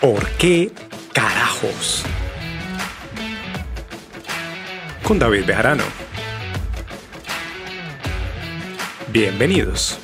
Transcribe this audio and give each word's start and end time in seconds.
¿Por 0.00 0.28
qué 0.32 0.70
carajos? 1.14 2.04
Con 5.02 5.18
David 5.18 5.46
Bejarano. 5.46 5.84
Bienvenidos. 9.10 9.98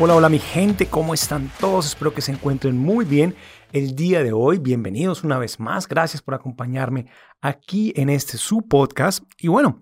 Hola, 0.00 0.16
hola 0.16 0.28
mi 0.28 0.40
gente, 0.40 0.86
¿cómo 0.86 1.14
están 1.14 1.52
todos? 1.60 1.86
Espero 1.86 2.12
que 2.12 2.22
se 2.22 2.32
encuentren 2.32 2.76
muy 2.76 3.04
bien 3.04 3.36
el 3.70 3.94
día 3.94 4.24
de 4.24 4.32
hoy. 4.32 4.58
Bienvenidos 4.58 5.22
una 5.22 5.38
vez 5.38 5.60
más. 5.60 5.86
Gracias 5.86 6.22
por 6.22 6.34
acompañarme 6.34 7.06
aquí 7.40 7.92
en 7.94 8.10
este 8.10 8.36
su 8.36 8.66
podcast. 8.66 9.22
Y 9.38 9.46
bueno, 9.46 9.78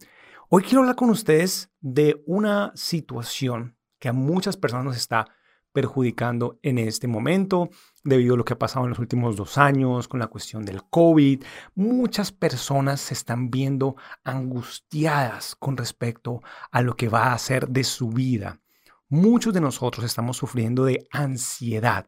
hoy 0.56 0.62
quiero 0.62 0.82
hablar 0.82 0.94
con 0.94 1.10
ustedes 1.10 1.68
de 1.80 2.22
una 2.26 2.70
situación 2.76 3.76
que 3.98 4.08
a 4.08 4.12
muchas 4.12 4.56
personas 4.56 4.84
nos 4.84 4.96
está 4.96 5.26
perjudicando 5.72 6.60
en 6.62 6.78
este 6.78 7.08
momento 7.08 7.70
debido 8.04 8.34
a 8.34 8.36
lo 8.36 8.44
que 8.44 8.52
ha 8.52 8.58
pasado 8.58 8.84
en 8.84 8.90
los 8.90 9.00
últimos 9.00 9.34
dos 9.34 9.58
años 9.58 10.06
con 10.06 10.20
la 10.20 10.28
cuestión 10.28 10.64
del 10.64 10.84
COVID. 10.84 11.42
Muchas 11.74 12.30
personas 12.30 13.00
se 13.00 13.14
están 13.14 13.50
viendo 13.50 13.96
angustiadas 14.22 15.56
con 15.56 15.76
respecto 15.76 16.40
a 16.70 16.82
lo 16.82 16.94
que 16.94 17.08
va 17.08 17.24
a 17.24 17.34
hacer 17.34 17.66
de 17.70 17.82
su 17.82 18.10
vida. 18.10 18.60
Muchos 19.08 19.54
de 19.54 19.60
nosotros 19.60 20.04
estamos 20.04 20.36
sufriendo 20.36 20.84
de 20.84 21.04
ansiedad 21.10 22.06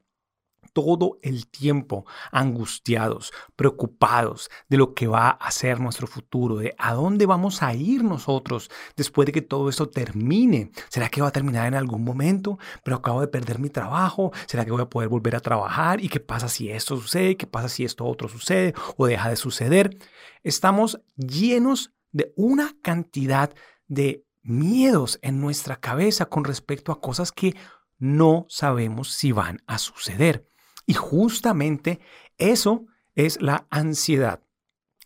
todo 0.77 1.19
el 1.23 1.47
tiempo 1.47 2.05
angustiados, 2.30 3.33
preocupados 3.57 4.51
de 4.69 4.77
lo 4.77 4.93
que 4.93 5.07
va 5.07 5.30
a 5.30 5.51
ser 5.51 5.80
nuestro 5.80 6.07
futuro, 6.07 6.59
de 6.59 6.74
a 6.77 6.93
dónde 6.93 7.24
vamos 7.24 7.63
a 7.63 7.73
ir 7.73 8.05
nosotros 8.05 8.71
después 8.95 9.24
de 9.24 9.33
que 9.33 9.41
todo 9.41 9.71
esto 9.71 9.88
termine. 9.88 10.71
¿Será 10.91 11.09
que 11.09 11.23
va 11.23 11.29
a 11.29 11.33
terminar 11.33 11.66
en 11.66 11.77
algún 11.77 12.05
momento? 12.05 12.59
Pero 12.85 12.99
acabo 12.99 13.23
de 13.23 13.29
perder 13.29 13.59
mi 13.59 13.71
trabajo. 13.71 14.33
¿Será 14.46 14.66
que 14.66 14.71
voy 14.71 14.83
a 14.83 14.91
poder 14.91 15.09
volver 15.09 15.35
a 15.35 15.41
trabajar? 15.41 16.05
¿Y 16.05 16.10
qué 16.10 16.21
pasa 16.21 16.46
si 16.46 16.71
esto 16.71 16.95
sucede? 16.96 17.38
¿Qué 17.38 17.46
pasa 17.46 17.71
si 17.71 17.83
esto 17.83 18.05
otro 18.05 18.29
sucede 18.29 18.74
o 18.99 19.07
deja 19.07 19.30
de 19.30 19.37
suceder? 19.37 19.96
Estamos 20.43 21.01
llenos 21.16 21.95
de 22.13 22.35
una 22.37 22.77
cantidad 22.83 23.55
de 23.88 24.27
miedos 24.43 25.18
en 25.23 25.40
nuestra 25.40 25.77
cabeza 25.77 26.27
con 26.27 26.45
respecto 26.45 26.93
a 26.93 27.01
cosas 27.01 27.33
que 27.33 27.57
no 27.99 28.45
sabemos 28.51 29.13
si 29.13 29.33
van 29.33 29.63
a 29.66 29.79
suceder. 29.79 30.46
Y 30.87 30.95
justamente 30.95 32.01
eso 32.38 32.87
es 33.15 33.42
la 33.42 33.66
ansiedad. 33.70 34.40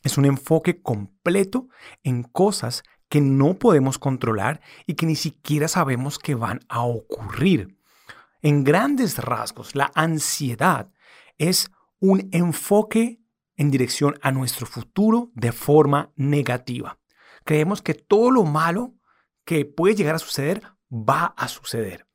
Es 0.03 0.19
un 0.19 0.25
enfoque 0.25 0.81
completo 0.83 1.69
en 2.03 2.23
cosas 2.23 2.83
que 3.09 3.21
no 3.21 3.59
podemos 3.59 3.99
controlar 3.99 4.61
y 4.87 4.95
que 4.95 5.07
ni 5.07 5.17
siquiera 5.17 5.69
sabemos 5.69 6.19
que 6.19 6.35
van 6.35 6.61
a 6.69 6.85
ocurrir. 6.85 7.77
En 8.43 8.65
grandes 8.65 9.19
rasgos, 9.19 9.75
la 9.75 9.91
ansiedad 9.95 10.93
es 11.39 11.71
un 11.99 12.29
enfoque 12.33 13.21
en 13.57 13.71
dirección 13.71 14.19
a 14.23 14.31
nuestro 14.31 14.67
futuro 14.67 15.31
de 15.35 15.53
forma 15.53 16.13
negativa. 16.17 16.99
Creemos 17.45 17.83
que 17.83 17.95
todo 17.95 18.31
lo 18.31 18.45
malo 18.45 18.95
que 19.45 19.65
puede 19.65 19.95
llegar 19.95 20.15
a 20.15 20.19
suceder 20.19 20.63
va 20.91 21.35
a 21.37 21.49
suceder. 21.49 22.07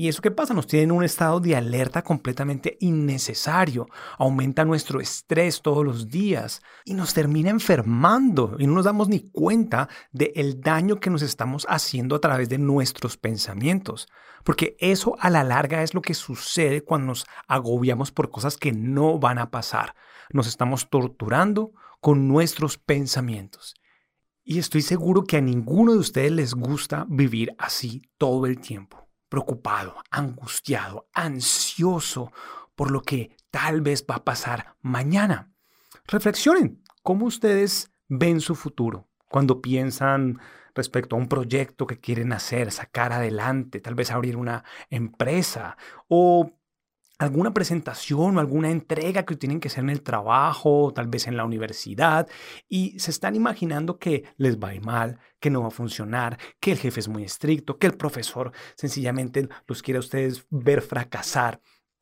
¿Y 0.00 0.06
eso 0.06 0.22
qué 0.22 0.30
pasa? 0.30 0.54
Nos 0.54 0.68
tiene 0.68 0.84
en 0.84 0.92
un 0.92 1.02
estado 1.02 1.40
de 1.40 1.56
alerta 1.56 2.04
completamente 2.04 2.76
innecesario. 2.78 3.88
Aumenta 4.16 4.64
nuestro 4.64 5.00
estrés 5.00 5.60
todos 5.60 5.84
los 5.84 6.08
días 6.08 6.62
y 6.84 6.94
nos 6.94 7.14
termina 7.14 7.50
enfermando 7.50 8.54
y 8.60 8.68
no 8.68 8.74
nos 8.74 8.84
damos 8.84 9.08
ni 9.08 9.28
cuenta 9.28 9.88
del 10.12 10.60
daño 10.60 11.00
que 11.00 11.10
nos 11.10 11.22
estamos 11.22 11.66
haciendo 11.68 12.14
a 12.14 12.20
través 12.20 12.48
de 12.48 12.58
nuestros 12.58 13.16
pensamientos. 13.16 14.06
Porque 14.44 14.76
eso 14.78 15.16
a 15.18 15.30
la 15.30 15.42
larga 15.42 15.82
es 15.82 15.94
lo 15.94 16.00
que 16.00 16.14
sucede 16.14 16.84
cuando 16.84 17.08
nos 17.08 17.26
agobiamos 17.48 18.12
por 18.12 18.30
cosas 18.30 18.56
que 18.56 18.70
no 18.70 19.18
van 19.18 19.40
a 19.40 19.50
pasar. 19.50 19.96
Nos 20.30 20.46
estamos 20.46 20.90
torturando 20.90 21.72
con 22.00 22.28
nuestros 22.28 22.78
pensamientos. 22.78 23.74
Y 24.44 24.60
estoy 24.60 24.82
seguro 24.82 25.24
que 25.24 25.38
a 25.38 25.40
ninguno 25.40 25.90
de 25.90 25.98
ustedes 25.98 26.30
les 26.30 26.54
gusta 26.54 27.04
vivir 27.08 27.56
así 27.58 28.02
todo 28.16 28.46
el 28.46 28.60
tiempo 28.60 29.07
preocupado, 29.28 29.96
angustiado, 30.10 31.08
ansioso 31.12 32.32
por 32.74 32.90
lo 32.90 33.02
que 33.02 33.36
tal 33.50 33.80
vez 33.80 34.04
va 34.08 34.16
a 34.16 34.24
pasar 34.24 34.76
mañana. 34.80 35.50
Reflexionen 36.06 36.82
cómo 37.02 37.26
ustedes 37.26 37.90
ven 38.08 38.40
su 38.40 38.54
futuro 38.54 39.08
cuando 39.28 39.60
piensan 39.60 40.40
respecto 40.74 41.16
a 41.16 41.18
un 41.18 41.28
proyecto 41.28 41.86
que 41.86 41.98
quieren 41.98 42.32
hacer, 42.32 42.70
sacar 42.70 43.12
adelante, 43.12 43.80
tal 43.80 43.94
vez 43.94 44.10
abrir 44.10 44.36
una 44.36 44.64
empresa 44.90 45.76
o 46.06 46.52
alguna 47.18 47.52
presentación 47.52 48.36
o 48.36 48.40
alguna 48.40 48.70
entrega 48.70 49.24
que 49.24 49.36
tienen 49.36 49.60
que 49.60 49.68
hacer 49.68 49.84
en 49.84 49.90
el 49.90 50.02
trabajo, 50.02 50.92
tal 50.94 51.08
vez 51.08 51.26
en 51.26 51.36
la 51.36 51.44
universidad, 51.44 52.28
y 52.68 52.98
se 52.98 53.10
están 53.10 53.34
imaginando 53.34 53.98
que 53.98 54.24
les 54.36 54.58
va 54.58 54.68
a 54.68 54.74
ir 54.74 54.84
mal, 54.84 55.18
que 55.40 55.50
no 55.50 55.62
va 55.62 55.68
a 55.68 55.72
funcionar, 55.72 56.38
que 56.60 56.72
el 56.72 56.78
jefe 56.78 57.00
es 57.00 57.08
muy 57.08 57.24
estricto, 57.24 57.78
que 57.78 57.88
el 57.88 57.96
profesor 57.96 58.52
sencillamente 58.76 59.48
los 59.66 59.82
quiere 59.82 59.98
a 59.98 60.00
ustedes 60.00 60.46
ver 60.50 60.80
fracasar. 60.80 61.60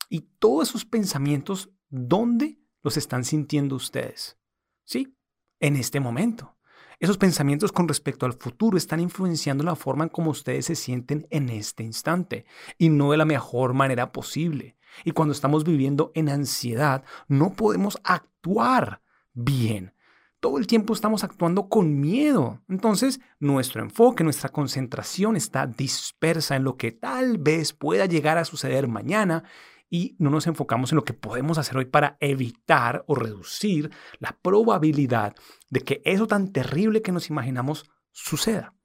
Y 0.09 0.21
todos 0.39 0.69
esos 0.69 0.85
pensamientos, 0.85 1.71
¿dónde 1.89 2.59
los 2.83 2.95
están 2.95 3.25
sintiendo 3.25 3.75
ustedes? 3.75 4.37
Sí, 4.83 5.17
en 5.59 5.75
este 5.75 5.99
momento. 5.99 6.55
Esos 6.99 7.17
pensamientos 7.17 7.71
con 7.71 7.87
respecto 7.87 8.25
al 8.25 8.33
futuro 8.33 8.75
están 8.75 8.99
influenciando 8.99 9.63
la 9.63 9.75
forma 9.75 10.05
en 10.05 10.09
cómo 10.09 10.31
ustedes 10.31 10.65
se 10.65 10.75
sienten 10.75 11.27
en 11.29 11.49
este 11.49 11.83
instante 11.83 12.45
y 12.77 12.89
no 12.89 13.11
de 13.11 13.17
la 13.17 13.25
mejor 13.25 13.73
manera 13.73 14.11
posible. 14.11 14.76
Y 15.03 15.11
cuando 15.11 15.33
estamos 15.33 15.63
viviendo 15.63 16.11
en 16.15 16.29
ansiedad, 16.29 17.03
no 17.27 17.53
podemos 17.53 17.97
actuar 18.03 19.01
bien. 19.33 19.93
Todo 20.39 20.59
el 20.59 20.67
tiempo 20.67 20.93
estamos 20.93 21.23
actuando 21.23 21.67
con 21.67 21.99
miedo. 21.99 22.61
Entonces, 22.69 23.19
nuestro 23.39 23.81
enfoque, 23.81 24.23
nuestra 24.23 24.49
concentración 24.49 25.35
está 25.35 25.65
dispersa 25.65 26.55
en 26.55 26.63
lo 26.63 26.77
que 26.77 26.91
tal 26.91 27.37
vez 27.39 27.73
pueda 27.73 28.05
llegar 28.05 28.37
a 28.37 28.45
suceder 28.45 28.87
mañana 28.87 29.43
y 29.89 30.15
no 30.19 30.29
nos 30.29 30.47
enfocamos 30.47 30.91
en 30.91 30.97
lo 30.97 31.03
que 31.03 31.13
podemos 31.13 31.57
hacer 31.57 31.77
hoy 31.77 31.85
para 31.85 32.17
evitar 32.19 33.03
o 33.07 33.15
reducir 33.15 33.91
la 34.19 34.37
probabilidad 34.41 35.35
de 35.69 35.81
que 35.81 36.01
eso 36.05 36.27
tan 36.27 36.51
terrible 36.51 37.01
que 37.01 37.11
nos 37.11 37.29
imaginamos 37.29 37.89
suceda. 38.11 38.75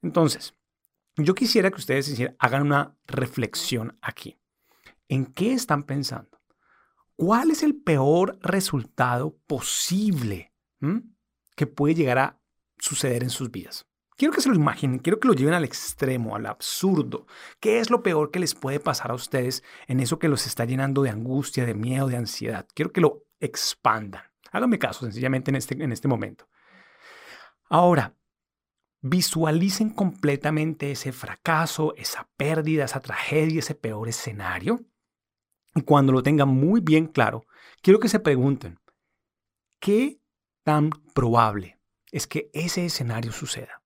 Entonces, 0.00 0.54
yo 1.16 1.34
quisiera 1.34 1.70
que 1.70 1.78
ustedes 1.78 2.18
hagan 2.38 2.62
una 2.62 2.96
reflexión 3.06 3.98
aquí. 4.00 4.38
¿En 5.12 5.26
qué 5.26 5.52
están 5.52 5.82
pensando? 5.82 6.40
¿Cuál 7.16 7.50
es 7.50 7.62
el 7.62 7.76
peor 7.76 8.38
resultado 8.40 9.36
posible 9.46 10.54
que 11.54 11.66
puede 11.66 11.94
llegar 11.94 12.18
a 12.18 12.40
suceder 12.78 13.22
en 13.22 13.28
sus 13.28 13.50
vidas? 13.50 13.86
Quiero 14.16 14.32
que 14.32 14.40
se 14.40 14.48
lo 14.48 14.54
imaginen, 14.54 15.00
quiero 15.00 15.20
que 15.20 15.28
lo 15.28 15.34
lleven 15.34 15.52
al 15.52 15.66
extremo, 15.66 16.34
al 16.34 16.46
absurdo. 16.46 17.26
¿Qué 17.60 17.78
es 17.78 17.90
lo 17.90 18.02
peor 18.02 18.30
que 18.30 18.38
les 18.38 18.54
puede 18.54 18.80
pasar 18.80 19.10
a 19.10 19.14
ustedes 19.14 19.62
en 19.86 20.00
eso 20.00 20.18
que 20.18 20.30
los 20.30 20.46
está 20.46 20.64
llenando 20.64 21.02
de 21.02 21.10
angustia, 21.10 21.66
de 21.66 21.74
miedo, 21.74 22.06
de 22.06 22.16
ansiedad? 22.16 22.66
Quiero 22.74 22.90
que 22.90 23.02
lo 23.02 23.26
expandan. 23.38 24.22
Háganme 24.50 24.78
caso 24.78 25.00
sencillamente 25.00 25.50
en 25.50 25.56
este, 25.56 25.74
en 25.74 25.92
este 25.92 26.08
momento. 26.08 26.48
Ahora, 27.68 28.16
visualicen 29.02 29.90
completamente 29.90 30.90
ese 30.90 31.12
fracaso, 31.12 31.92
esa 31.98 32.30
pérdida, 32.38 32.86
esa 32.86 33.00
tragedia, 33.00 33.58
ese 33.58 33.74
peor 33.74 34.08
escenario 34.08 34.86
cuando 35.80 36.12
lo 36.12 36.22
tengan 36.22 36.48
muy 36.48 36.80
bien 36.80 37.06
claro, 37.06 37.46
quiero 37.80 37.98
que 37.98 38.08
se 38.08 38.20
pregunten, 38.20 38.78
¿qué 39.80 40.20
tan 40.64 40.90
probable 41.14 41.78
es 42.10 42.26
que 42.26 42.50
ese 42.52 42.84
escenario 42.84 43.32
suceda? 43.32 43.82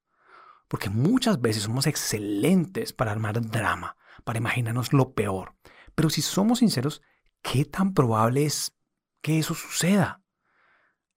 Porque 0.69 0.91
muchas 0.91 1.41
veces 1.41 1.63
somos 1.63 1.87
excelentes 1.87 2.93
para 2.93 3.13
armar 3.13 3.41
drama, 3.41 3.97
para 4.25 4.39
imaginarnos 4.39 4.93
lo 4.93 5.13
peor. 5.13 5.55
Pero 5.95 6.11
si 6.11 6.23
somos 6.23 6.59
sinceros, 6.59 7.03
¿qué 7.41 7.65
tan 7.65 7.95
probable 7.95 8.45
es 8.45 8.75
que 9.23 9.39
eso 9.39 9.55
suceda? 9.55 10.23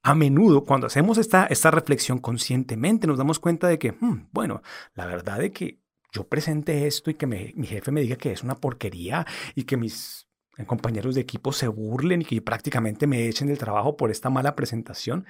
A 0.04 0.14
menudo, 0.14 0.64
cuando 0.66 0.88
hacemos 0.88 1.18
esta, 1.18 1.48
esta 1.48 1.72
reflexión 1.72 2.20
conscientemente, 2.20 3.08
nos 3.08 3.18
damos 3.18 3.40
cuenta 3.40 3.68
de 3.68 3.80
que, 3.80 3.94
hmm, 3.94 4.30
bueno, 4.32 4.62
la 4.94 5.08
verdad 5.08 5.42
es 5.42 5.52
que 5.52 5.82
yo 6.12 6.28
presente 6.28 6.88
esto 6.88 7.10
y 7.10 7.16
que 7.16 7.28
mi 7.28 7.68
jefe 7.68 7.92
me 7.92 8.02
diga 8.02 8.16
que 8.16 8.32
es 8.32 8.44
una 8.44 8.56
porquería 8.56 9.26
y 9.56 9.64
que 9.64 9.78
mis 9.78 10.29
compañeros 10.66 11.16
de 11.16 11.22
equipo 11.22 11.52
se 11.54 11.68
burlen 11.68 12.22
y 12.22 12.26
que 12.26 12.42
prácticamente 12.42 13.08
me 13.08 13.28
echen 13.28 13.48
del 13.48 13.58
trabajo 13.58 13.98
por 13.98 14.12
esta 14.12 14.30
mala 14.30 14.56
presentación, 14.56 15.26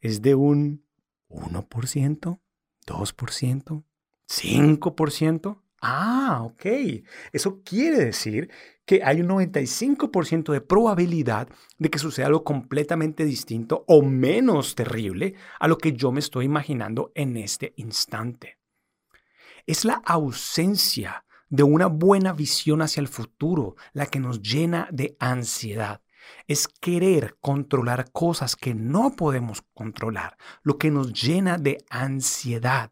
es 0.00 0.22
de 0.22 0.34
un 0.34 0.84
1%, 1.28 2.40
2%, 2.86 3.84
5%. 4.28 5.62
Ah, 5.80 6.42
ok. 6.42 6.66
Eso 7.32 7.62
quiere 7.62 7.98
decir 7.98 8.50
que 8.84 9.02
hay 9.04 9.20
un 9.20 9.28
95% 9.28 10.52
de 10.52 10.60
probabilidad 10.60 11.48
de 11.78 11.90
que 11.90 11.98
suceda 11.98 12.26
algo 12.26 12.42
completamente 12.42 13.24
distinto 13.24 13.84
o 13.86 14.02
menos 14.02 14.74
terrible 14.74 15.34
a 15.60 15.68
lo 15.68 15.78
que 15.78 15.92
yo 15.92 16.10
me 16.10 16.20
estoy 16.20 16.46
imaginando 16.46 17.12
en 17.14 17.36
este 17.36 17.74
instante. 17.76 18.58
Es 19.66 19.84
la 19.84 20.02
ausencia 20.04 21.24
de 21.48 21.62
una 21.62 21.86
buena 21.86 22.32
visión 22.32 22.82
hacia 22.82 23.00
el 23.00 23.08
futuro 23.08 23.76
la 23.92 24.06
que 24.06 24.20
nos 24.20 24.42
llena 24.42 24.88
de 24.92 25.16
ansiedad. 25.18 26.02
Es 26.46 26.68
querer 26.68 27.36
controlar 27.40 28.10
cosas 28.12 28.54
que 28.54 28.74
no 28.74 29.16
podemos 29.16 29.62
controlar, 29.72 30.36
lo 30.62 30.76
que 30.76 30.90
nos 30.90 31.12
llena 31.12 31.56
de 31.56 31.78
ansiedad. 31.88 32.90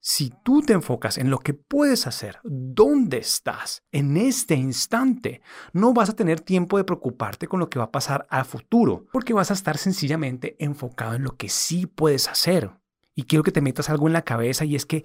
Si 0.00 0.32
tú 0.42 0.62
te 0.62 0.72
enfocas 0.72 1.18
en 1.18 1.28
lo 1.28 1.38
que 1.40 1.54
puedes 1.54 2.06
hacer, 2.06 2.38
dónde 2.44 3.18
estás 3.18 3.82
en 3.90 4.16
este 4.16 4.54
instante, 4.54 5.42
no 5.72 5.92
vas 5.92 6.08
a 6.08 6.16
tener 6.16 6.40
tiempo 6.40 6.78
de 6.78 6.84
preocuparte 6.84 7.48
con 7.48 7.58
lo 7.60 7.68
que 7.68 7.78
va 7.78 7.86
a 7.86 7.92
pasar 7.92 8.26
a 8.30 8.44
futuro, 8.44 9.06
porque 9.12 9.34
vas 9.34 9.50
a 9.50 9.54
estar 9.54 9.76
sencillamente 9.76 10.56
enfocado 10.60 11.14
en 11.14 11.24
lo 11.24 11.36
que 11.36 11.48
sí 11.48 11.86
puedes 11.86 12.28
hacer. 12.28 12.70
Y 13.14 13.24
quiero 13.24 13.42
que 13.42 13.52
te 13.52 13.60
metas 13.60 13.90
algo 13.90 14.06
en 14.06 14.12
la 14.12 14.22
cabeza 14.22 14.64
y 14.64 14.76
es 14.76 14.86
que 14.86 15.04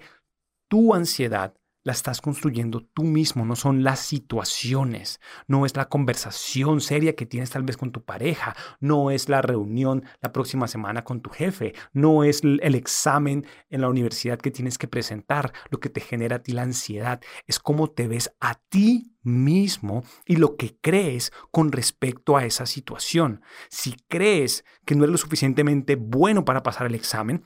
tu 0.68 0.94
ansiedad 0.94 1.54
la 1.84 1.92
estás 1.92 2.20
construyendo 2.20 2.80
tú 2.80 3.04
mismo, 3.04 3.44
no 3.44 3.54
son 3.54 3.84
las 3.84 4.00
situaciones, 4.00 5.20
no 5.46 5.66
es 5.66 5.76
la 5.76 5.88
conversación 5.88 6.80
seria 6.80 7.14
que 7.14 7.26
tienes 7.26 7.50
tal 7.50 7.62
vez 7.62 7.76
con 7.76 7.92
tu 7.92 8.02
pareja, 8.04 8.56
no 8.80 9.10
es 9.10 9.28
la 9.28 9.42
reunión 9.42 10.04
la 10.20 10.32
próxima 10.32 10.66
semana 10.66 11.04
con 11.04 11.20
tu 11.20 11.30
jefe, 11.30 11.74
no 11.92 12.24
es 12.24 12.42
el 12.42 12.74
examen 12.74 13.46
en 13.68 13.82
la 13.82 13.88
universidad 13.88 14.38
que 14.38 14.50
tienes 14.50 14.78
que 14.78 14.88
presentar, 14.88 15.52
lo 15.70 15.78
que 15.78 15.90
te 15.90 16.00
genera 16.00 16.36
a 16.36 16.42
ti 16.42 16.52
la 16.52 16.62
ansiedad, 16.62 17.20
es 17.46 17.58
cómo 17.58 17.90
te 17.90 18.08
ves 18.08 18.34
a 18.40 18.54
ti 18.68 19.14
mismo 19.22 20.04
y 20.26 20.36
lo 20.36 20.56
que 20.56 20.78
crees 20.80 21.32
con 21.50 21.70
respecto 21.70 22.36
a 22.36 22.44
esa 22.44 22.66
situación. 22.66 23.42
Si 23.68 23.96
crees 24.08 24.64
que 24.84 24.94
no 24.94 25.04
eres 25.04 25.12
lo 25.12 25.18
suficientemente 25.18 25.96
bueno 25.96 26.44
para 26.44 26.62
pasar 26.62 26.86
el 26.86 26.94
examen, 26.94 27.44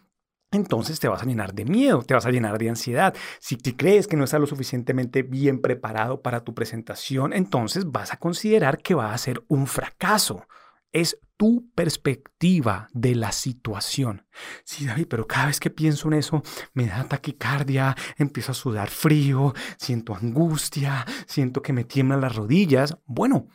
entonces 0.50 0.98
te 0.98 1.08
vas 1.08 1.22
a 1.22 1.26
llenar 1.26 1.54
de 1.54 1.64
miedo, 1.64 2.02
te 2.02 2.14
vas 2.14 2.24
a 2.24 2.30
llenar 2.30 2.58
de 2.58 2.70
ansiedad. 2.70 3.14
Si 3.38 3.56
te 3.56 3.76
crees 3.76 4.06
que 4.06 4.16
no 4.16 4.24
estás 4.24 4.40
lo 4.40 4.46
suficientemente 4.46 5.22
bien 5.22 5.60
preparado 5.60 6.22
para 6.22 6.40
tu 6.44 6.54
presentación, 6.54 7.32
entonces 7.32 7.90
vas 7.90 8.12
a 8.12 8.16
considerar 8.16 8.78
que 8.78 8.94
va 8.94 9.12
a 9.12 9.18
ser 9.18 9.42
un 9.48 9.66
fracaso. 9.66 10.46
Es 10.90 11.18
tu 11.36 11.70
perspectiva 11.74 12.88
de 12.92 13.14
la 13.14 13.30
situación. 13.30 14.26
Sí, 14.64 14.86
David, 14.86 15.06
pero 15.08 15.26
cada 15.26 15.46
vez 15.46 15.60
que 15.60 15.70
pienso 15.70 16.08
en 16.08 16.14
eso, 16.14 16.42
me 16.72 16.86
da 16.86 17.04
taquicardia, 17.04 17.94
empiezo 18.16 18.52
a 18.52 18.54
sudar 18.54 18.88
frío, 18.88 19.54
siento 19.76 20.16
angustia, 20.16 21.06
siento 21.26 21.60
que 21.60 21.74
me 21.74 21.84
tiemblan 21.84 22.22
las 22.22 22.34
rodillas. 22.34 22.96
Bueno, 23.04 23.46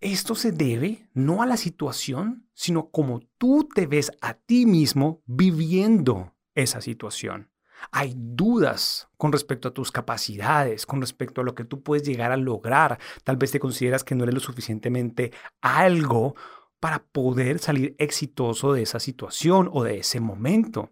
esto 0.00 0.34
se 0.34 0.50
debe 0.50 1.08
no 1.14 1.42
a 1.42 1.46
la 1.46 1.56
situación, 1.56 2.48
sino 2.52 2.90
como 2.90 3.20
tú 3.38 3.68
te 3.72 3.86
ves 3.86 4.10
a 4.20 4.34
ti 4.34 4.66
mismo 4.66 5.22
viviendo 5.26 6.31
esa 6.54 6.80
situación. 6.80 7.48
Hay 7.90 8.14
dudas 8.16 9.08
con 9.16 9.32
respecto 9.32 9.68
a 9.68 9.74
tus 9.74 9.90
capacidades, 9.90 10.86
con 10.86 11.00
respecto 11.00 11.40
a 11.40 11.44
lo 11.44 11.54
que 11.54 11.64
tú 11.64 11.82
puedes 11.82 12.06
llegar 12.06 12.30
a 12.30 12.36
lograr. 12.36 12.98
Tal 13.24 13.36
vez 13.36 13.50
te 13.50 13.58
consideras 13.58 14.04
que 14.04 14.14
no 14.14 14.24
eres 14.24 14.34
lo 14.34 14.40
suficientemente 14.40 15.32
algo 15.60 16.36
para 16.78 17.02
poder 17.04 17.58
salir 17.58 17.94
exitoso 17.98 18.72
de 18.72 18.82
esa 18.82 19.00
situación 19.00 19.68
o 19.72 19.84
de 19.84 19.98
ese 19.98 20.20
momento. 20.20 20.90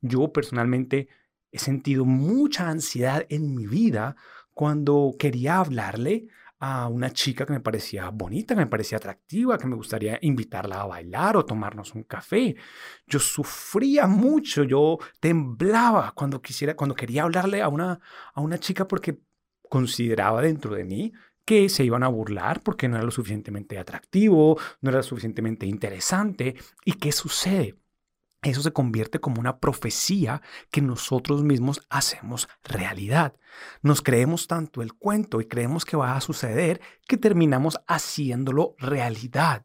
Yo 0.00 0.32
personalmente 0.32 1.08
he 1.50 1.58
sentido 1.58 2.04
mucha 2.04 2.68
ansiedad 2.68 3.26
en 3.28 3.54
mi 3.54 3.66
vida 3.66 4.16
cuando 4.54 5.14
quería 5.18 5.58
hablarle 5.58 6.28
a 6.60 6.88
una 6.88 7.10
chica 7.12 7.46
que 7.46 7.52
me 7.52 7.60
parecía 7.60 8.10
bonita, 8.10 8.54
que 8.54 8.60
me 8.60 8.66
parecía 8.66 8.98
atractiva, 8.98 9.58
que 9.58 9.66
me 9.66 9.76
gustaría 9.76 10.18
invitarla 10.22 10.80
a 10.80 10.86
bailar 10.86 11.36
o 11.36 11.44
tomarnos 11.44 11.94
un 11.94 12.04
café. 12.04 12.56
Yo 13.06 13.18
sufría 13.20 14.06
mucho, 14.06 14.64
yo 14.64 14.98
temblaba 15.20 16.12
cuando 16.14 16.42
quisiera, 16.42 16.74
cuando 16.76 16.94
quería 16.94 17.22
hablarle 17.22 17.62
a 17.62 17.68
una, 17.68 18.00
a 18.34 18.40
una 18.40 18.58
chica 18.58 18.88
porque 18.88 19.20
consideraba 19.68 20.42
dentro 20.42 20.74
de 20.74 20.84
mí 20.84 21.12
que 21.44 21.68
se 21.68 21.84
iban 21.84 22.02
a 22.02 22.08
burlar 22.08 22.62
porque 22.62 22.88
no 22.88 22.96
era 22.96 23.04
lo 23.04 23.10
suficientemente 23.10 23.78
atractivo, 23.78 24.58
no 24.82 24.90
era 24.90 24.98
lo 24.98 25.02
suficientemente 25.02 25.64
interesante. 25.66 26.56
¿Y 26.84 26.94
qué 26.94 27.12
sucede? 27.12 27.78
Eso 28.42 28.62
se 28.62 28.72
convierte 28.72 29.18
como 29.18 29.40
una 29.40 29.58
profecía 29.58 30.42
que 30.70 30.80
nosotros 30.80 31.42
mismos 31.42 31.80
hacemos 31.90 32.48
realidad. 32.62 33.34
Nos 33.82 34.00
creemos 34.00 34.46
tanto 34.46 34.80
el 34.80 34.94
cuento 34.94 35.40
y 35.40 35.46
creemos 35.46 35.84
que 35.84 35.96
va 35.96 36.16
a 36.16 36.20
suceder 36.20 36.80
que 37.08 37.16
terminamos 37.16 37.80
haciéndolo 37.88 38.76
realidad. 38.78 39.64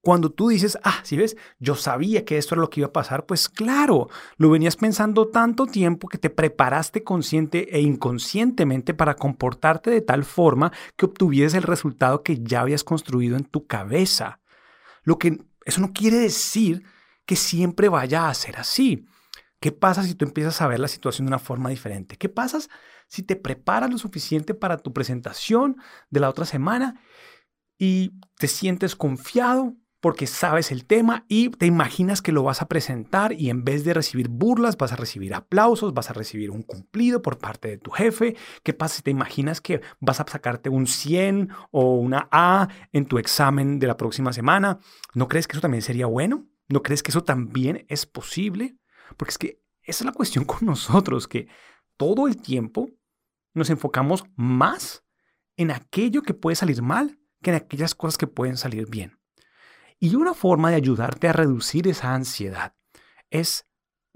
Cuando 0.00 0.32
tú 0.32 0.48
dices, 0.48 0.76
ah, 0.82 0.98
si 1.04 1.16
ves, 1.16 1.36
yo 1.60 1.76
sabía 1.76 2.24
que 2.24 2.36
esto 2.36 2.56
era 2.56 2.62
lo 2.62 2.70
que 2.70 2.80
iba 2.80 2.88
a 2.88 2.92
pasar, 2.92 3.24
pues 3.24 3.48
claro, 3.48 4.08
lo 4.36 4.50
venías 4.50 4.74
pensando 4.74 5.28
tanto 5.28 5.66
tiempo 5.66 6.08
que 6.08 6.18
te 6.18 6.28
preparaste 6.28 7.04
consciente 7.04 7.68
e 7.70 7.80
inconscientemente 7.80 8.94
para 8.94 9.14
comportarte 9.14 9.90
de 9.90 10.00
tal 10.00 10.24
forma 10.24 10.72
que 10.96 11.06
obtuvieses 11.06 11.54
el 11.54 11.62
resultado 11.62 12.24
que 12.24 12.42
ya 12.42 12.62
habías 12.62 12.82
construido 12.82 13.36
en 13.36 13.44
tu 13.44 13.68
cabeza. 13.68 14.40
Lo 15.04 15.20
que 15.20 15.38
eso 15.64 15.80
no 15.80 15.92
quiere 15.92 16.16
decir 16.16 16.82
que 17.32 17.36
siempre 17.36 17.88
vaya 17.88 18.28
a 18.28 18.34
ser 18.34 18.58
así. 18.58 19.06
¿Qué 19.58 19.72
pasa 19.72 20.02
si 20.02 20.14
tú 20.14 20.26
empiezas 20.26 20.60
a 20.60 20.66
ver 20.66 20.78
la 20.78 20.86
situación 20.86 21.24
de 21.24 21.30
una 21.30 21.38
forma 21.38 21.70
diferente? 21.70 22.18
¿Qué 22.18 22.28
pasa 22.28 22.58
si 23.08 23.22
te 23.22 23.36
preparas 23.36 23.90
lo 23.90 23.96
suficiente 23.96 24.52
para 24.52 24.76
tu 24.76 24.92
presentación 24.92 25.78
de 26.10 26.20
la 26.20 26.28
otra 26.28 26.44
semana 26.44 27.00
y 27.78 28.20
te 28.36 28.48
sientes 28.48 28.96
confiado 28.96 29.74
porque 30.00 30.26
sabes 30.26 30.72
el 30.72 30.84
tema 30.84 31.24
y 31.26 31.48
te 31.48 31.64
imaginas 31.64 32.20
que 32.20 32.32
lo 32.32 32.42
vas 32.42 32.60
a 32.60 32.68
presentar 32.68 33.32
y 33.32 33.48
en 33.48 33.64
vez 33.64 33.82
de 33.82 33.94
recibir 33.94 34.28
burlas 34.28 34.76
vas 34.76 34.92
a 34.92 34.96
recibir 34.96 35.32
aplausos, 35.32 35.94
vas 35.94 36.10
a 36.10 36.12
recibir 36.12 36.50
un 36.50 36.62
cumplido 36.62 37.22
por 37.22 37.38
parte 37.38 37.68
de 37.68 37.78
tu 37.78 37.92
jefe. 37.92 38.36
¿Qué 38.62 38.74
pasa 38.74 38.96
si 38.96 39.02
te 39.02 39.10
imaginas 39.10 39.62
que 39.62 39.80
vas 40.00 40.20
a 40.20 40.26
sacarte 40.28 40.68
un 40.68 40.86
100 40.86 41.48
o 41.70 41.94
una 41.94 42.28
A 42.30 42.68
en 42.92 43.06
tu 43.06 43.16
examen 43.16 43.78
de 43.78 43.86
la 43.86 43.96
próxima 43.96 44.34
semana? 44.34 44.80
¿No 45.14 45.28
crees 45.28 45.48
que 45.48 45.52
eso 45.52 45.62
también 45.62 45.82
sería 45.82 46.04
bueno? 46.04 46.51
¿No 46.72 46.82
crees 46.82 47.02
que 47.02 47.10
eso 47.10 47.22
también 47.22 47.84
es 47.90 48.06
posible? 48.06 48.78
Porque 49.18 49.30
es 49.32 49.38
que 49.38 49.62
esa 49.82 50.04
es 50.04 50.06
la 50.06 50.12
cuestión 50.12 50.44
con 50.46 50.66
nosotros, 50.66 51.28
que 51.28 51.46
todo 51.98 52.26
el 52.26 52.40
tiempo 52.40 52.88
nos 53.52 53.68
enfocamos 53.68 54.24
más 54.36 55.04
en 55.58 55.70
aquello 55.70 56.22
que 56.22 56.32
puede 56.32 56.56
salir 56.56 56.80
mal 56.80 57.18
que 57.42 57.50
en 57.50 57.56
aquellas 57.56 57.94
cosas 57.94 58.16
que 58.16 58.26
pueden 58.26 58.56
salir 58.56 58.88
bien. 58.88 59.20
Y 59.98 60.14
una 60.14 60.32
forma 60.32 60.70
de 60.70 60.76
ayudarte 60.76 61.28
a 61.28 61.34
reducir 61.34 61.86
esa 61.88 62.14
ansiedad 62.14 62.74
es 63.28 63.66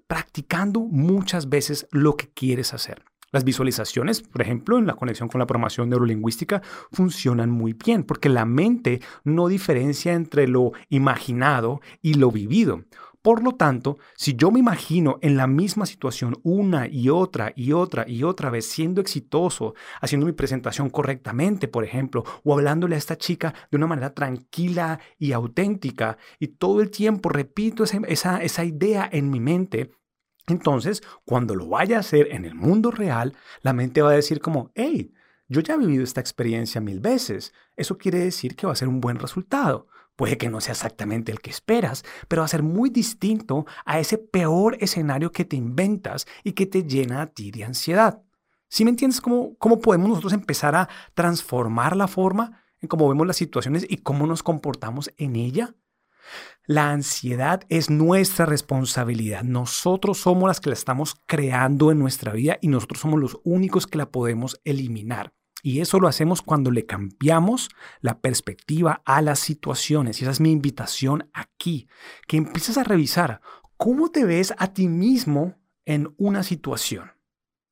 practicando 0.07 0.81
muchas 0.81 1.51
veces 1.51 1.87
lo 1.91 2.17
que 2.17 2.33
quieres 2.33 2.73
hacer. 2.73 3.05
Las 3.37 3.45
visualizaciones, 3.45 4.23
por 4.23 4.41
ejemplo, 4.41 4.79
en 4.79 4.87
la 4.87 4.95
conexión 4.95 5.29
con 5.29 5.41
la 5.41 5.47
programación 5.47 5.91
neurolingüística, 5.91 6.63
funcionan 6.91 7.51
muy 7.51 7.75
bien 7.75 8.03
porque 8.03 8.31
la 8.31 8.47
mente 8.47 9.03
no 9.25 9.49
diferencia 9.49 10.15
entre 10.15 10.49
lo 10.49 10.73
imaginado 10.89 11.83
y 12.01 12.15
lo 12.15 12.31
vivido. 12.31 12.85
Por 13.21 13.43
lo 13.45 13.53
tanto, 13.53 13.99
si 14.15 14.37
yo 14.37 14.51
me 14.51 14.61
imagino 14.61 15.19
en 15.21 15.37
la 15.37 15.47
misma 15.47 15.85
situación 15.85 16.39
una 16.45 16.89
y 16.89 17.11
otra 17.11 17.53
y 17.55 17.73
otra 17.73 18.09
y 18.09 18.23
otra 18.23 18.49
vez 18.49 18.65
siendo 18.65 19.03
exitoso, 19.03 19.75
haciendo 20.01 20.25
mi 20.25 20.33
presentación 20.33 20.89
correctamente, 20.89 21.69
por 21.69 21.85
ejemplo, 21.85 22.25
o 22.43 22.55
hablándole 22.55 22.95
a 22.95 22.99
esta 22.99 23.19
chica 23.19 23.53
de 23.71 23.77
una 23.77 23.87
manera 23.87 24.15
tranquila 24.15 24.99
y 25.19 25.33
auténtica, 25.33 26.17
y 26.39 26.49
todo 26.49 26.81
el 26.81 26.91
tiempo 26.91 27.29
repito 27.29 27.85
esa, 27.85 28.39
esa 28.39 28.65
idea 28.65 29.07
en 29.13 29.29
mi 29.29 29.41
mente, 29.41 29.91
entonces, 30.47 31.03
cuando 31.25 31.55
lo 31.55 31.69
vaya 31.69 31.97
a 31.97 32.01
hacer 32.01 32.29
en 32.33 32.45
el 32.45 32.55
mundo 32.55 32.91
real, 32.91 33.35
la 33.63 33.73
mente 33.73 34.03
va 34.03 34.11
a 34.11 34.15
decir 34.15 34.41
como, 34.41 34.71
hey, 34.75 35.13
yo 35.49 35.61
ya 35.61 35.75
he 35.75 35.79
vivido 35.79 36.05
esta 36.05 36.21
experiencia 36.21 36.81
mil 36.81 37.01
veces. 37.01 37.53
Eso 37.77 37.99
quiere 37.99 38.19
decir 38.19 38.57
que 38.57 38.67
va 38.67 38.73
a 38.73 38.77
ser 38.77 38.89
un 38.89 39.01
buen 39.01 39.19
resultado. 39.19 39.89
Puede 40.17 40.39
que 40.39 40.49
no 40.49 40.61
sea 40.61 40.73
exactamente 40.73 41.31
el 41.31 41.41
que 41.41 41.51
esperas, 41.51 42.05
pero 42.29 42.41
va 42.41 42.47
a 42.47 42.49
ser 42.49 42.63
muy 42.63 42.91
distinto 42.91 43.67
a 43.85 44.01
ese 44.01 44.19
peor 44.19 44.77
escenario 44.81 45.31
que 45.31 45.45
te 45.45 45.57
inventas 45.57 46.27
y 46.43 46.53
que 46.53 46.67
te 46.67 46.85
llena 46.85 47.23
a 47.23 47.27
ti 47.27 47.51
de 47.51 47.65
ansiedad. 47.65 48.23
¿Sí 48.69 48.85
me 48.85 48.91
entiendes 48.91 49.21
cómo, 49.21 49.57
cómo 49.59 49.81
podemos 49.81 50.09
nosotros 50.09 50.33
empezar 50.33 50.75
a 50.75 50.89
transformar 51.15 51.97
la 51.97 52.09
forma 52.09 52.63
en 52.81 52.89
cómo 52.89 53.09
vemos 53.09 53.27
las 53.27 53.37
situaciones 53.37 53.87
y 53.89 53.99
cómo 53.99 54.27
nos 54.27 54.43
comportamos 54.43 55.13
en 55.19 55.37
ella? 55.37 55.75
La 56.69 56.91
ansiedad 56.91 57.63
es 57.69 57.91
nuestra 57.91 58.45
responsabilidad. 58.45 59.45
Nosotros 59.45 60.19
somos 60.19 60.49
las 60.49 60.59
que 60.59 60.71
la 60.71 60.75
estamos 60.75 61.15
creando 61.27 61.93
en 61.93 62.01
nuestra 62.01 62.33
vida 62.33 62.59
y 62.61 62.67
nosotros 62.67 63.01
somos 63.01 63.21
los 63.21 63.39
únicos 63.45 63.87
que 63.87 63.99
la 63.99 64.11
podemos 64.11 64.61
eliminar. 64.65 65.33
Y 65.63 65.81
eso 65.81 66.01
lo 66.01 66.09
hacemos 66.09 66.43
cuando 66.43 66.73
le 66.73 66.85
cambiamos 66.85 67.69
la 68.01 68.21
perspectiva 68.21 69.01
a 69.05 69.23
las 69.23 69.39
situaciones. 69.39 70.21
Y 70.21 70.25
esa 70.25 70.33
es 70.33 70.41
mi 70.41 70.51
invitación 70.51 71.31
aquí, 71.33 71.89
que 72.27 72.37
empieces 72.37 72.79
a 72.79 72.85
revisar 72.85 73.41
cómo 73.77 74.11
te 74.11 74.25
ves 74.25 74.53
a 74.59 74.73
ti 74.73 74.89
mismo 74.89 75.55
en 75.85 76.15
una 76.19 76.43
situación 76.43 77.13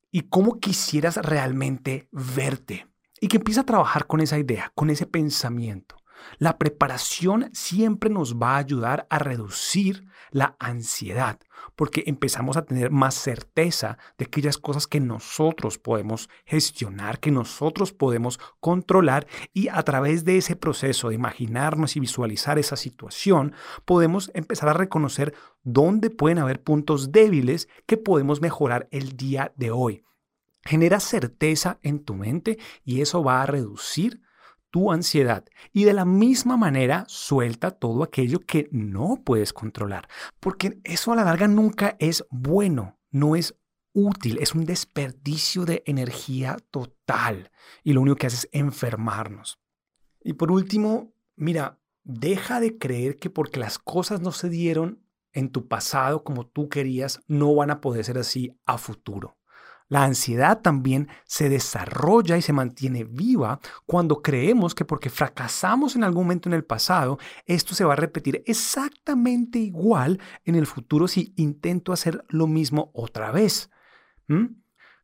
y 0.09 0.21
cómo 0.21 0.61
quisieras 0.61 1.17
realmente 1.17 2.07
verte. 2.13 2.87
Y 3.19 3.27
que 3.27 3.37
empieces 3.37 3.63
a 3.63 3.65
trabajar 3.65 4.07
con 4.07 4.21
esa 4.21 4.37
idea, 4.39 4.71
con 4.73 4.89
ese 4.89 5.05
pensamiento. 5.05 5.97
La 6.37 6.57
preparación 6.57 7.49
siempre 7.53 8.09
nos 8.09 8.35
va 8.35 8.55
a 8.55 8.57
ayudar 8.57 9.07
a 9.09 9.19
reducir 9.19 10.07
la 10.31 10.55
ansiedad, 10.59 11.39
porque 11.75 12.03
empezamos 12.07 12.57
a 12.57 12.65
tener 12.65 12.91
más 12.91 13.15
certeza 13.15 13.97
de 14.17 14.25
aquellas 14.25 14.57
cosas 14.57 14.87
que 14.87 14.99
nosotros 14.99 15.77
podemos 15.77 16.29
gestionar, 16.45 17.19
que 17.19 17.31
nosotros 17.31 17.93
podemos 17.93 18.39
controlar 18.59 19.27
y 19.53 19.69
a 19.69 19.81
través 19.83 20.25
de 20.25 20.37
ese 20.37 20.55
proceso 20.55 21.09
de 21.09 21.15
imaginarnos 21.15 21.95
y 21.95 21.99
visualizar 21.99 22.59
esa 22.59 22.75
situación, 22.75 23.53
podemos 23.85 24.31
empezar 24.33 24.69
a 24.69 24.73
reconocer 24.73 25.33
dónde 25.63 26.09
pueden 26.09 26.39
haber 26.39 26.61
puntos 26.61 27.11
débiles 27.11 27.69
que 27.85 27.97
podemos 27.97 28.41
mejorar 28.41 28.87
el 28.91 29.15
día 29.15 29.53
de 29.55 29.71
hoy. 29.71 30.03
Genera 30.63 30.99
certeza 30.99 31.77
en 31.83 32.03
tu 32.03 32.15
mente 32.15 32.57
y 32.83 33.01
eso 33.01 33.23
va 33.23 33.43
a 33.43 33.45
reducir 33.45 34.24
tu 34.75 34.91
ansiedad 34.91 35.45
y 35.71 35.85
de 35.85 35.93
la 35.93 36.03
misma 36.03 36.57
manera 36.57 37.05
suelta 37.07 37.71
todo 37.71 38.03
aquello 38.03 38.41
que 38.41 38.67
no 38.73 39.21
puedes 39.23 39.53
controlar, 39.53 40.09
porque 40.41 40.81
eso 40.83 41.13
a 41.13 41.15
la 41.15 41.23
larga 41.23 41.47
nunca 41.47 41.95
es 41.97 42.25
bueno, 42.29 42.99
no 43.09 43.37
es 43.37 43.55
útil, 43.93 44.37
es 44.41 44.53
un 44.53 44.65
desperdicio 44.65 45.63
de 45.63 45.81
energía 45.85 46.57
total 46.71 47.51
y 47.85 47.93
lo 47.93 48.01
único 48.01 48.17
que 48.17 48.27
hace 48.27 48.35
es 48.35 48.49
enfermarnos. 48.51 49.59
Y 50.21 50.33
por 50.33 50.51
último, 50.51 51.13
mira, 51.37 51.79
deja 52.03 52.59
de 52.59 52.77
creer 52.77 53.17
que 53.17 53.29
porque 53.29 53.61
las 53.61 53.79
cosas 53.79 54.19
no 54.19 54.33
se 54.33 54.49
dieron 54.49 55.07
en 55.31 55.53
tu 55.53 55.69
pasado 55.69 56.25
como 56.25 56.47
tú 56.47 56.67
querías, 56.67 57.21
no 57.29 57.55
van 57.55 57.71
a 57.71 57.79
poder 57.79 58.03
ser 58.03 58.17
así 58.17 58.51
a 58.65 58.77
futuro. 58.77 59.37
La 59.87 60.03
ansiedad 60.03 60.61
también 60.61 61.09
se 61.25 61.47
desarrolla 61.47 62.37
y 62.37 62.41
se 62.41 62.53
mantiene 62.53 63.03
viva 63.03 63.59
cuando 63.85 64.21
creemos 64.21 64.73
que 64.73 64.83
porque 64.83 65.11
fracasamos 65.11 65.95
en 65.95 66.03
algún 66.03 66.23
momento 66.23 66.49
en 66.49 66.53
el 66.53 66.65
pasado, 66.65 67.19
esto 67.45 67.75
se 67.75 67.85
va 67.85 67.93
a 67.93 67.97
repetir 67.97 68.43
exactamente 68.47 69.59
igual 69.59 70.19
en 70.43 70.55
el 70.55 70.65
futuro 70.65 71.07
si 71.07 71.33
intento 71.35 71.93
hacer 71.93 72.25
lo 72.29 72.47
mismo 72.47 72.89
otra 72.93 73.31
vez. 73.31 73.69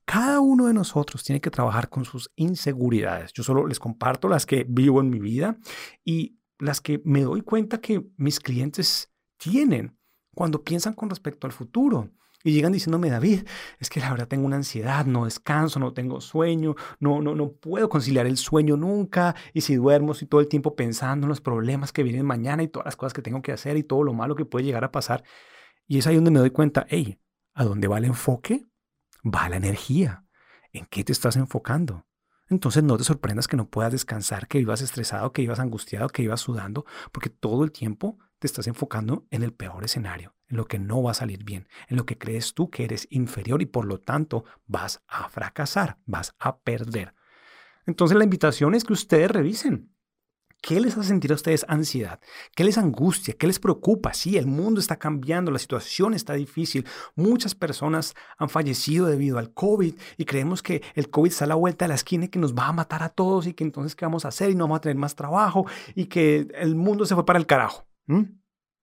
Cada 0.05 0.39
uno 0.39 0.65
de 0.65 0.73
nosotros 0.73 1.23
tiene 1.23 1.41
que 1.41 1.51
trabajar 1.51 1.89
con 1.89 2.03
sus 2.03 2.31
inseguridades. 2.35 3.31
Yo 3.33 3.43
solo 3.43 3.67
les 3.67 3.79
comparto 3.79 4.27
las 4.27 4.45
que 4.47 4.65
vivo 4.67 4.99
en 4.99 5.09
mi 5.09 5.19
vida 5.19 5.57
y 6.03 6.39
las 6.57 6.81
que 6.81 7.01
me 7.05 7.21
doy 7.21 7.41
cuenta 7.41 7.79
que 7.79 8.09
mis 8.17 8.39
clientes 8.39 9.13
tienen 9.37 9.95
cuando 10.33 10.63
piensan 10.63 10.93
con 10.93 11.09
respecto 11.09 11.45
al 11.45 11.53
futuro. 11.53 12.09
Y 12.43 12.53
llegan 12.53 12.71
diciéndome, 12.71 13.09
David, 13.09 13.43
es 13.79 13.89
que 13.89 13.99
la 13.99 14.09
verdad 14.09 14.27
tengo 14.27 14.45
una 14.45 14.55
ansiedad, 14.55 15.05
no 15.05 15.25
descanso, 15.25 15.79
no 15.79 15.93
tengo 15.93 16.21
sueño, 16.21 16.75
no, 16.99 17.21
no, 17.21 17.35
no 17.35 17.51
puedo 17.51 17.89
conciliar 17.89 18.25
el 18.25 18.37
sueño 18.37 18.77
nunca. 18.77 19.35
Y 19.53 19.61
si 19.61 19.75
duermo, 19.75 20.13
estoy 20.13 20.27
todo 20.27 20.41
el 20.41 20.47
tiempo 20.47 20.75
pensando 20.75 21.25
en 21.25 21.29
los 21.29 21.41
problemas 21.41 21.91
que 21.91 22.03
vienen 22.03 22.25
mañana 22.25 22.63
y 22.63 22.67
todas 22.67 22.85
las 22.85 22.95
cosas 22.95 23.13
que 23.13 23.21
tengo 23.21 23.41
que 23.41 23.51
hacer 23.51 23.77
y 23.77 23.83
todo 23.83 24.03
lo 24.03 24.13
malo 24.13 24.35
que 24.35 24.45
puede 24.45 24.65
llegar 24.65 24.83
a 24.83 24.91
pasar. 24.91 25.23
Y 25.87 25.99
es 25.99 26.07
ahí 26.07 26.15
donde 26.15 26.31
me 26.31 26.39
doy 26.39 26.51
cuenta, 26.51 26.85
hey, 26.89 27.19
¿a 27.53 27.63
dónde 27.63 27.87
va 27.87 27.97
el 27.97 28.05
enfoque? 28.05 28.65
Va 29.23 29.49
la 29.49 29.57
energía. 29.57 30.25
¿En 30.71 30.85
qué 30.85 31.03
te 31.03 31.11
estás 31.11 31.35
enfocando? 31.35 32.05
Entonces 32.51 32.83
no 32.83 32.97
te 32.97 33.03
sorprendas 33.05 33.47
que 33.47 33.55
no 33.55 33.69
puedas 33.69 33.93
descansar, 33.93 34.47
que 34.47 34.57
vivas 34.57 34.81
estresado, 34.81 35.31
que 35.31 35.41
vivas 35.41 35.59
angustiado, 35.59 36.09
que 36.09 36.23
vivas 36.23 36.41
sudando, 36.41 36.85
porque 37.11 37.29
todo 37.29 37.63
el 37.63 37.71
tiempo 37.71 38.19
te 38.39 38.47
estás 38.47 38.67
enfocando 38.67 39.25
en 39.31 39.43
el 39.43 39.53
peor 39.53 39.85
escenario, 39.85 40.35
en 40.51 40.57
lo 40.57 40.65
que 40.65 40.77
no 40.77 41.01
va 41.01 41.11
a 41.11 41.15
salir 41.15 41.43
bien, 41.43 41.67
en 41.87 41.97
lo 41.97 42.05
que 42.05 42.17
crees 42.17 42.53
tú 42.53 42.69
que 42.69 42.83
eres 42.83 43.07
inferior 43.09 43.61
y 43.61 43.65
por 43.65 43.85
lo 43.85 43.99
tanto 43.99 44.43
vas 44.67 45.01
a 45.07 45.29
fracasar, 45.29 45.97
vas 46.05 46.35
a 46.39 46.59
perder. 46.59 47.15
Entonces 47.85 48.17
la 48.17 48.25
invitación 48.25 48.75
es 48.75 48.83
que 48.83 48.93
ustedes 48.93 49.31
revisen. 49.31 49.91
¿Qué 50.61 50.79
les 50.79 50.95
hace 50.95 51.07
sentir 51.07 51.31
a 51.31 51.35
ustedes 51.35 51.65
ansiedad? 51.67 52.19
¿Qué 52.55 52.63
les 52.63 52.77
angustia? 52.77 53.33
¿Qué 53.33 53.47
les 53.47 53.57
preocupa? 53.57 54.13
Sí, 54.13 54.37
el 54.37 54.45
mundo 54.45 54.79
está 54.79 54.99
cambiando, 54.99 55.49
la 55.49 55.57
situación 55.57 56.13
está 56.13 56.33
difícil. 56.33 56.85
Muchas 57.15 57.55
personas 57.55 58.13
han 58.37 58.47
fallecido 58.47 59.07
debido 59.07 59.39
al 59.39 59.53
COVID 59.53 59.95
y 60.17 60.25
creemos 60.25 60.61
que 60.61 60.83
el 60.93 61.09
COVID 61.09 61.31
está 61.31 61.45
a 61.45 61.47
la 61.47 61.55
vuelta 61.55 61.85
de 61.85 61.89
la 61.89 61.95
esquina 61.95 62.25
y 62.25 62.27
que 62.27 62.37
nos 62.37 62.53
va 62.53 62.67
a 62.67 62.73
matar 62.73 63.01
a 63.01 63.09
todos 63.09 63.47
y 63.47 63.53
que 63.53 63.63
entonces 63.63 63.95
qué 63.95 64.05
vamos 64.05 64.23
a 64.23 64.27
hacer 64.27 64.51
y 64.51 64.55
no 64.55 64.65
vamos 64.65 64.77
a 64.77 64.81
tener 64.81 64.97
más 64.97 65.15
trabajo 65.15 65.65
y 65.95 66.05
que 66.05 66.47
el 66.53 66.75
mundo 66.75 67.07
se 67.07 67.15
fue 67.15 67.25
para 67.25 67.39
el 67.39 67.47
carajo. 67.47 67.87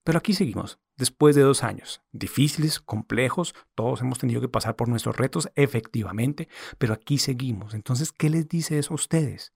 Pero 0.08 0.20
aquí 0.20 0.32
seguimos, 0.32 0.78
después 0.96 1.36
de 1.36 1.42
dos 1.42 1.62
años, 1.62 2.00
difíciles, 2.12 2.80
complejos, 2.80 3.54
todos 3.74 4.00
hemos 4.00 4.18
tenido 4.18 4.40
que 4.40 4.48
pasar 4.48 4.74
por 4.74 4.88
nuestros 4.88 5.18
retos, 5.18 5.50
efectivamente, 5.54 6.48
pero 6.78 6.94
aquí 6.94 7.18
seguimos. 7.18 7.74
Entonces, 7.74 8.10
¿qué 8.10 8.30
les 8.30 8.48
dice 8.48 8.78
eso 8.78 8.94
a 8.94 8.96
ustedes? 8.96 9.52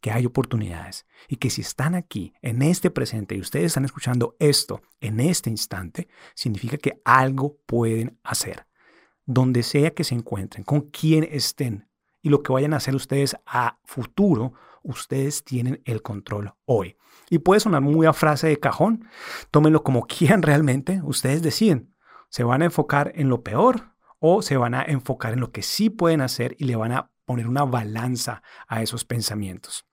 Que 0.00 0.10
hay 0.10 0.24
oportunidades 0.24 1.04
y 1.28 1.36
que 1.36 1.50
si 1.50 1.60
están 1.60 1.94
aquí, 1.94 2.32
en 2.40 2.62
este 2.62 2.90
presente, 2.90 3.34
y 3.34 3.42
ustedes 3.42 3.66
están 3.66 3.84
escuchando 3.84 4.36
esto 4.38 4.80
en 5.02 5.20
este 5.20 5.50
instante, 5.50 6.08
significa 6.34 6.78
que 6.78 7.02
algo 7.04 7.58
pueden 7.66 8.18
hacer. 8.22 8.66
Donde 9.26 9.62
sea 9.62 9.90
que 9.90 10.04
se 10.04 10.14
encuentren, 10.14 10.64
con 10.64 10.80
quien 10.80 11.28
estén 11.30 11.90
y 12.22 12.30
lo 12.30 12.42
que 12.42 12.54
vayan 12.54 12.72
a 12.72 12.78
hacer 12.78 12.94
ustedes 12.94 13.36
a 13.44 13.78
futuro, 13.84 14.54
ustedes 14.82 15.44
tienen 15.44 15.82
el 15.84 16.02
control 16.02 16.54
hoy. 16.64 16.96
Y 17.28 17.38
puede 17.38 17.60
sonar 17.60 17.80
muy 17.80 18.06
a 18.06 18.12
frase 18.12 18.48
de 18.48 18.58
cajón. 18.58 19.06
Tómenlo 19.50 19.82
como 19.82 20.06
quieran 20.06 20.42
realmente. 20.42 21.00
Ustedes 21.04 21.42
deciden. 21.42 21.94
¿Se 22.28 22.44
van 22.44 22.62
a 22.62 22.66
enfocar 22.66 23.12
en 23.14 23.28
lo 23.28 23.42
peor 23.42 23.94
o 24.18 24.42
se 24.42 24.56
van 24.56 24.74
a 24.74 24.82
enfocar 24.82 25.32
en 25.32 25.40
lo 25.40 25.50
que 25.50 25.62
sí 25.62 25.90
pueden 25.90 26.20
hacer 26.20 26.54
y 26.58 26.64
le 26.64 26.76
van 26.76 26.92
a 26.92 27.10
poner 27.24 27.48
una 27.48 27.64
balanza 27.64 28.42
a 28.68 28.82
esos 28.82 29.04
pensamientos? 29.04 29.86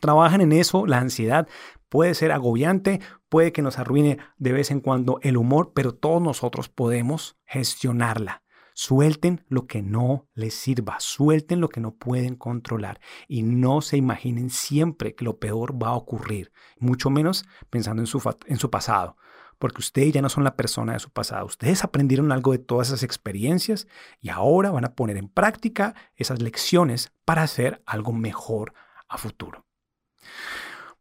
Trabajan 0.00 0.40
en 0.40 0.52
eso, 0.52 0.86
la 0.86 0.98
ansiedad 0.98 1.48
puede 1.88 2.14
ser 2.14 2.32
agobiante, 2.32 3.00
puede 3.28 3.52
que 3.52 3.62
nos 3.62 3.78
arruine 3.78 4.18
de 4.36 4.52
vez 4.52 4.70
en 4.70 4.80
cuando 4.80 5.18
el 5.22 5.36
humor, 5.36 5.72
pero 5.74 5.94
todos 5.94 6.22
nosotros 6.22 6.68
podemos 6.68 7.36
gestionarla. 7.44 8.42
Suelten 8.80 9.44
lo 9.48 9.66
que 9.66 9.82
no 9.82 10.28
les 10.34 10.54
sirva, 10.54 11.00
suelten 11.00 11.60
lo 11.60 11.68
que 11.68 11.80
no 11.80 11.96
pueden 11.96 12.36
controlar 12.36 13.00
y 13.26 13.42
no 13.42 13.80
se 13.80 13.96
imaginen 13.96 14.50
siempre 14.50 15.16
que 15.16 15.24
lo 15.24 15.40
peor 15.40 15.82
va 15.82 15.88
a 15.88 15.96
ocurrir, 15.96 16.52
mucho 16.78 17.10
menos 17.10 17.44
pensando 17.70 18.02
en 18.02 18.06
su, 18.06 18.22
en 18.46 18.56
su 18.56 18.70
pasado, 18.70 19.16
porque 19.58 19.80
ustedes 19.80 20.12
ya 20.12 20.22
no 20.22 20.28
son 20.28 20.44
la 20.44 20.54
persona 20.54 20.92
de 20.92 21.00
su 21.00 21.10
pasado, 21.10 21.44
ustedes 21.46 21.82
aprendieron 21.82 22.30
algo 22.30 22.52
de 22.52 22.60
todas 22.60 22.86
esas 22.86 23.02
experiencias 23.02 23.88
y 24.20 24.28
ahora 24.28 24.70
van 24.70 24.84
a 24.84 24.94
poner 24.94 25.16
en 25.16 25.28
práctica 25.28 25.96
esas 26.14 26.40
lecciones 26.40 27.12
para 27.24 27.42
hacer 27.42 27.82
algo 27.84 28.12
mejor 28.12 28.74
a 29.08 29.18
futuro. 29.18 29.66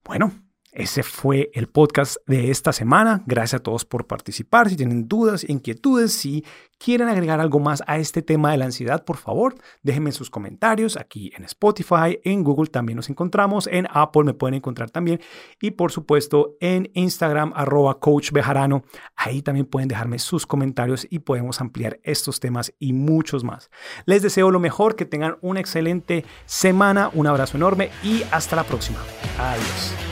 Bueno, 0.03 0.31
ese 0.77 1.01
fue 1.01 1.49
el 1.55 1.67
podcast 1.67 2.17
de 2.27 2.51
esta 2.51 2.71
semana. 2.71 3.23
Gracias 3.25 3.61
a 3.61 3.63
todos 3.63 3.83
por 3.83 4.05
participar. 4.05 4.69
Si 4.69 4.75
tienen 4.75 5.07
dudas, 5.07 5.43
inquietudes, 5.49 6.13
si 6.13 6.45
quieren 6.77 7.09
agregar 7.09 7.39
algo 7.39 7.59
más 7.59 7.81
a 7.87 7.97
este 7.97 8.21
tema 8.21 8.51
de 8.51 8.57
la 8.57 8.65
ansiedad, 8.65 9.03
por 9.03 9.17
favor, 9.17 9.55
déjenme 9.81 10.11
sus 10.11 10.29
comentarios 10.29 10.95
aquí 10.95 11.31
en 11.35 11.45
Spotify, 11.45 12.19
en 12.23 12.43
Google 12.43 12.67
también 12.67 12.97
nos 12.97 13.09
encontramos, 13.09 13.65
en 13.65 13.87
Apple 13.89 14.23
me 14.23 14.35
pueden 14.35 14.53
encontrar 14.53 14.91
también 14.91 15.19
y 15.59 15.71
por 15.71 15.91
supuesto 15.91 16.55
en 16.59 16.91
Instagram 16.93 17.53
arroba 17.55 17.99
coach 17.99 18.31
bejarano. 18.31 18.83
Ahí 19.15 19.41
también 19.41 19.65
pueden 19.65 19.87
dejarme 19.87 20.19
sus 20.19 20.45
comentarios 20.45 21.07
y 21.09 21.17
podemos 21.17 21.59
ampliar 21.59 21.99
estos 22.03 22.39
temas 22.39 22.71
y 22.77 22.93
muchos 22.93 23.43
más. 23.43 23.71
Les 24.05 24.21
deseo 24.21 24.51
lo 24.51 24.59
mejor, 24.59 24.95
que 24.95 25.05
tengan 25.05 25.37
una 25.41 25.59
excelente 25.59 26.23
semana, 26.45 27.09
un 27.15 27.25
abrazo 27.25 27.57
enorme 27.57 27.89
y 28.03 28.21
hasta 28.29 28.55
la 28.55 28.63
próxima. 28.63 28.99
Adiós. 29.39 30.06